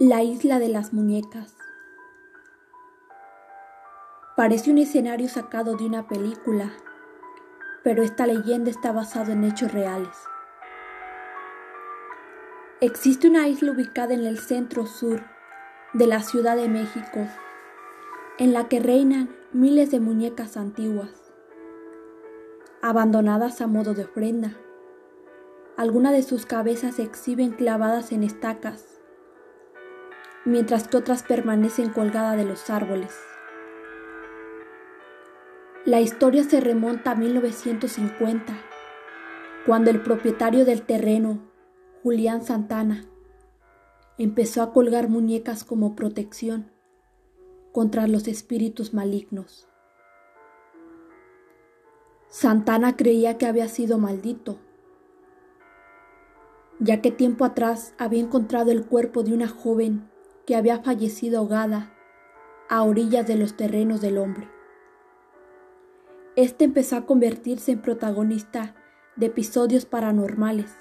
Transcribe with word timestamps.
La 0.00 0.22
isla 0.22 0.60
de 0.60 0.68
las 0.68 0.92
muñecas. 0.92 1.56
Parece 4.36 4.70
un 4.70 4.78
escenario 4.78 5.28
sacado 5.28 5.76
de 5.76 5.86
una 5.86 6.06
película, 6.06 6.70
pero 7.82 8.04
esta 8.04 8.24
leyenda 8.24 8.70
está 8.70 8.92
basada 8.92 9.32
en 9.32 9.42
hechos 9.42 9.72
reales. 9.72 10.16
Existe 12.80 13.26
una 13.26 13.48
isla 13.48 13.72
ubicada 13.72 14.14
en 14.14 14.24
el 14.24 14.38
centro 14.38 14.86
sur 14.86 15.20
de 15.94 16.06
la 16.06 16.22
Ciudad 16.22 16.54
de 16.54 16.68
México, 16.68 17.26
en 18.38 18.52
la 18.52 18.68
que 18.68 18.78
reinan 18.78 19.30
miles 19.52 19.90
de 19.90 19.98
muñecas 19.98 20.56
antiguas, 20.56 21.10
abandonadas 22.82 23.60
a 23.60 23.66
modo 23.66 23.94
de 23.94 24.04
ofrenda. 24.04 24.52
Algunas 25.76 26.12
de 26.12 26.22
sus 26.22 26.46
cabezas 26.46 26.94
se 26.94 27.02
exhiben 27.02 27.50
clavadas 27.50 28.12
en 28.12 28.22
estacas 28.22 28.97
mientras 30.48 30.88
que 30.88 30.96
otras 30.96 31.22
permanecen 31.22 31.90
colgadas 31.90 32.36
de 32.36 32.44
los 32.44 32.70
árboles. 32.70 33.14
La 35.84 36.00
historia 36.00 36.42
se 36.42 36.60
remonta 36.60 37.12
a 37.12 37.14
1950, 37.14 38.54
cuando 39.66 39.90
el 39.90 40.00
propietario 40.02 40.64
del 40.64 40.82
terreno, 40.82 41.38
Julián 42.02 42.42
Santana, 42.42 43.04
empezó 44.16 44.62
a 44.62 44.72
colgar 44.72 45.08
muñecas 45.08 45.64
como 45.64 45.94
protección 45.94 46.72
contra 47.72 48.06
los 48.08 48.26
espíritus 48.26 48.94
malignos. 48.94 49.68
Santana 52.28 52.96
creía 52.96 53.36
que 53.36 53.46
había 53.46 53.68
sido 53.68 53.98
maldito, 53.98 54.58
ya 56.78 57.02
que 57.02 57.10
tiempo 57.10 57.44
atrás 57.44 57.94
había 57.98 58.20
encontrado 58.20 58.70
el 58.70 58.86
cuerpo 58.86 59.22
de 59.22 59.34
una 59.34 59.48
joven 59.48 60.08
que 60.48 60.56
había 60.56 60.78
fallecido 60.78 61.40
ahogada 61.40 61.92
a 62.70 62.82
orillas 62.82 63.26
de 63.26 63.36
los 63.36 63.54
terrenos 63.54 64.00
del 64.00 64.16
hombre. 64.16 64.48
Este 66.36 66.64
empezó 66.64 66.96
a 66.96 67.04
convertirse 67.04 67.72
en 67.72 67.82
protagonista 67.82 68.74
de 69.16 69.26
episodios 69.26 69.84
paranormales. 69.84 70.74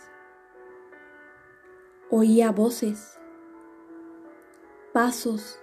Oía 2.10 2.50
voces, 2.54 3.20
pasos 4.94 5.60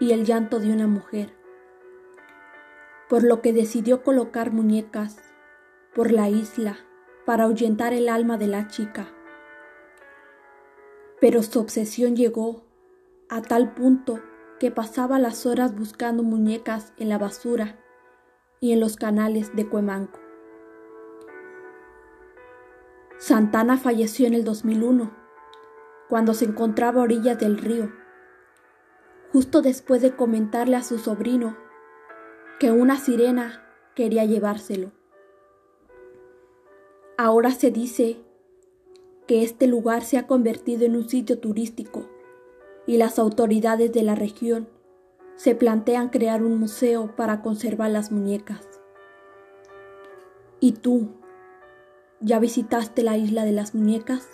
y 0.00 0.12
el 0.12 0.26
llanto 0.26 0.60
de 0.60 0.70
una 0.70 0.86
mujer, 0.86 1.32
por 3.08 3.22
lo 3.22 3.40
que 3.40 3.54
decidió 3.54 4.02
colocar 4.02 4.52
muñecas 4.52 5.16
por 5.94 6.12
la 6.12 6.28
isla 6.28 6.76
para 7.24 7.44
ahuyentar 7.44 7.94
el 7.94 8.10
alma 8.10 8.36
de 8.36 8.48
la 8.48 8.68
chica. 8.68 9.08
Pero 11.22 11.42
su 11.42 11.58
obsesión 11.58 12.14
llegó 12.14 12.67
a 13.30 13.42
tal 13.42 13.74
punto 13.74 14.20
que 14.58 14.70
pasaba 14.70 15.18
las 15.18 15.44
horas 15.46 15.76
buscando 15.76 16.22
muñecas 16.22 16.92
en 16.96 17.08
la 17.08 17.18
basura 17.18 17.78
y 18.60 18.72
en 18.72 18.80
los 18.80 18.96
canales 18.96 19.54
de 19.54 19.68
Cuemanco. 19.68 20.18
Santana 23.18 23.76
falleció 23.76 24.26
en 24.26 24.34
el 24.34 24.44
2001, 24.44 25.12
cuando 26.08 26.34
se 26.34 26.46
encontraba 26.46 27.00
a 27.00 27.04
orillas 27.04 27.38
del 27.38 27.58
río, 27.58 27.92
justo 29.32 29.60
después 29.60 30.00
de 30.00 30.16
comentarle 30.16 30.76
a 30.76 30.82
su 30.82 30.98
sobrino 30.98 31.56
que 32.58 32.72
una 32.72 32.96
sirena 32.96 33.62
quería 33.94 34.24
llevárselo. 34.24 34.92
Ahora 37.18 37.50
se 37.50 37.70
dice 37.70 38.22
que 39.26 39.42
este 39.42 39.66
lugar 39.66 40.02
se 40.02 40.16
ha 40.16 40.26
convertido 40.26 40.86
en 40.86 40.96
un 40.96 41.08
sitio 41.08 41.38
turístico 41.38 42.08
y 42.88 42.96
las 42.96 43.18
autoridades 43.18 43.92
de 43.92 44.02
la 44.02 44.14
región 44.14 44.66
se 45.36 45.54
plantean 45.54 46.08
crear 46.08 46.42
un 46.42 46.58
museo 46.58 47.14
para 47.16 47.42
conservar 47.42 47.90
las 47.90 48.10
muñecas. 48.10 48.66
¿Y 50.58 50.72
tú? 50.72 51.10
¿Ya 52.20 52.38
visitaste 52.38 53.02
la 53.02 53.18
isla 53.18 53.44
de 53.44 53.52
las 53.52 53.74
muñecas? 53.74 54.26